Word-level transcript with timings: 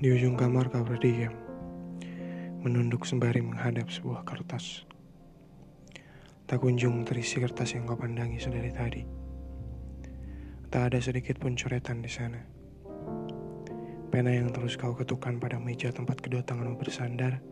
Di 0.00 0.08
ujung 0.08 0.32
kamar 0.32 0.72
kau 0.72 0.80
berdiam, 0.80 1.36
menunduk 2.64 3.04
sembari 3.04 3.44
menghadap 3.44 3.92
sebuah 3.92 4.24
kertas. 4.24 4.88
Tak 6.48 6.64
kunjung 6.64 7.04
terisi 7.04 7.36
kertas 7.36 7.76
yang 7.76 7.84
kau 7.84 8.00
pandangi 8.00 8.40
sedari 8.40 8.72
tadi. 8.72 9.04
Tak 10.72 10.88
ada 10.88 11.04
sedikit 11.04 11.36
pun 11.36 11.52
coretan 11.52 12.00
di 12.00 12.08
sana. 12.08 12.40
Pena 14.08 14.32
yang 14.32 14.48
terus 14.48 14.80
kau 14.80 14.96
ketukan 14.96 15.36
pada 15.36 15.60
meja 15.60 15.92
tempat 15.92 16.16
kedua 16.24 16.40
tanganmu 16.48 16.80
bersandar, 16.80 17.44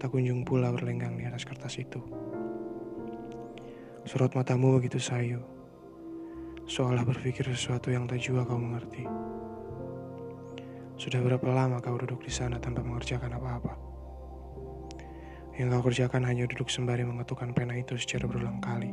tak 0.00 0.08
kunjung 0.08 0.48
pula 0.48 0.72
berlenggang 0.72 1.20
di 1.20 1.28
atas 1.28 1.44
kertas 1.44 1.76
itu. 1.84 2.00
Sorot 4.08 4.32
matamu 4.32 4.80
begitu 4.80 4.96
sayu, 4.96 5.44
seolah 6.64 7.04
berpikir 7.04 7.44
sesuatu 7.44 7.92
yang 7.92 8.08
tak 8.08 8.24
juga 8.24 8.48
kau 8.48 8.56
mengerti. 8.56 9.04
Sudah 10.98 11.22
berapa 11.22 11.46
lama 11.54 11.78
kau 11.78 11.94
duduk 11.94 12.26
di 12.26 12.32
sana 12.34 12.58
tanpa 12.58 12.82
mengerjakan 12.82 13.30
apa-apa? 13.38 13.78
Yang 15.54 15.78
kau 15.78 15.82
kerjakan 15.86 16.26
hanya 16.26 16.50
duduk 16.50 16.66
sembari 16.66 17.06
mengetukkan 17.06 17.54
pena 17.54 17.78
itu 17.78 17.94
secara 17.94 18.26
berulang 18.26 18.58
kali. 18.58 18.90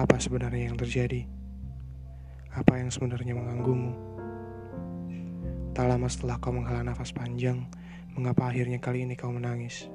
Apa 0.00 0.16
sebenarnya 0.16 0.72
yang 0.72 0.80
terjadi? 0.80 1.28
Apa 2.56 2.80
yang 2.80 2.88
sebenarnya 2.88 3.36
mengganggumu? 3.36 3.92
Tak 5.76 5.84
lama 5.84 6.08
setelah 6.08 6.40
kau 6.40 6.56
menghela 6.56 6.80
nafas 6.88 7.12
panjang, 7.12 7.68
mengapa 8.16 8.48
akhirnya 8.48 8.80
kali 8.80 9.04
ini 9.04 9.12
kau 9.12 9.28
menangis? 9.28 9.92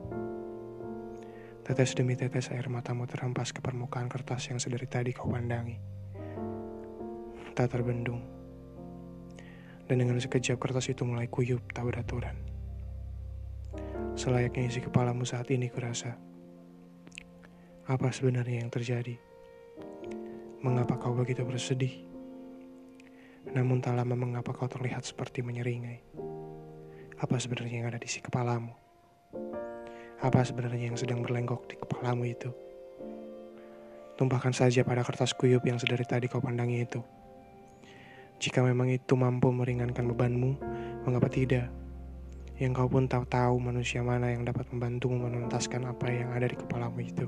Tetes 1.65 1.97
demi 1.97 2.13
tetes 2.13 2.53
air 2.53 2.69
matamu 2.69 3.09
terhempas 3.09 3.49
ke 3.49 3.65
permukaan 3.65 4.13
kertas 4.13 4.45
yang 4.53 4.61
sedari 4.61 4.85
tadi 4.85 5.09
kau 5.09 5.25
pandangi. 5.25 5.81
Tak 7.57 7.73
terbendung 7.73 8.32
dan 9.93 10.09
dengan 10.09 10.17
sekejap 10.17 10.57
kertas 10.57 10.89
itu 10.89 11.05
mulai 11.05 11.29
kuyup 11.29 11.61
tak 11.69 11.85
beraturan. 11.85 12.33
Selayaknya 14.17 14.65
isi 14.65 14.81
kepalamu 14.81 15.21
saat 15.21 15.53
ini 15.53 15.69
kurasa. 15.69 16.17
Apa 17.85 18.09
sebenarnya 18.09 18.65
yang 18.65 18.73
terjadi? 18.73 19.21
Mengapa 20.65 20.97
kau 20.97 21.13
begitu 21.13 21.45
bersedih? 21.45 22.09
Namun 23.53 23.85
tak 23.85 23.93
lama 23.93 24.17
mengapa 24.17 24.49
kau 24.49 24.65
terlihat 24.65 25.05
seperti 25.05 25.45
menyeringai? 25.45 26.01
Apa 27.21 27.37
sebenarnya 27.37 27.85
yang 27.85 27.93
ada 27.93 28.01
di 28.01 28.09
isi 28.09 28.17
kepalamu? 28.17 28.73
Apa 30.25 30.41
sebenarnya 30.41 30.89
yang 30.89 30.97
sedang 30.97 31.21
berlenggok 31.21 31.69
di 31.69 31.77
kepalamu 31.77 32.25
itu? 32.25 32.49
Tumpahkan 34.17 34.57
saja 34.57 34.81
pada 34.81 35.05
kertas 35.05 35.37
kuyup 35.37 35.61
yang 35.69 35.77
sedari 35.77 36.09
tadi 36.09 36.25
kau 36.25 36.41
pandangi 36.41 36.81
itu. 36.81 37.22
Jika 38.43 38.59
memang 38.59 38.91
itu 38.91 39.15
mampu 39.15 39.55
meringankan 39.55 40.03
bebanmu, 40.11 40.59
mengapa 41.07 41.31
tidak? 41.31 41.71
Yang 42.59 42.75
kau 42.75 42.91
pun 42.91 43.07
tahu 43.07 43.23
tahu 43.23 43.55
manusia 43.55 44.03
mana 44.03 44.35
yang 44.35 44.43
dapat 44.43 44.67
membantumu 44.67 45.15
menuntaskan 45.31 45.87
apa 45.87 46.11
yang 46.11 46.35
ada 46.35 46.51
di 46.51 46.59
kepalamu 46.59 46.99
itu. 46.99 47.23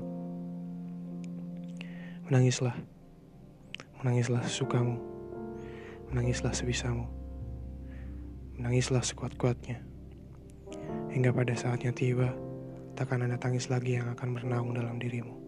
Menangislah. 2.28 2.76
Menangislah 4.04 4.44
sesukamu. 4.44 5.00
Menangislah 6.12 6.52
sebisamu. 6.52 7.08
Menangislah 8.60 9.00
sekuat-kuatnya. 9.00 9.80
Hingga 11.16 11.32
pada 11.32 11.56
saatnya 11.56 11.96
tiba, 11.96 12.36
takkan 12.92 13.24
ada 13.24 13.40
tangis 13.40 13.72
lagi 13.72 13.96
yang 13.96 14.12
akan 14.12 14.36
bernaung 14.36 14.76
dalam 14.76 15.00
dirimu. 15.00 15.45